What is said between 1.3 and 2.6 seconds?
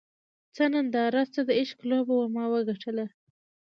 څه د عشق لوبه وه ما